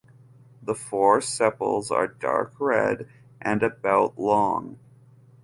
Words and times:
The 0.63 0.73
four 0.73 1.21
sepals 1.21 1.91
are 1.91 2.07
dark 2.07 2.53
red 2.59 3.07
and 3.39 3.61
about 3.61 4.17
long. 4.17 4.79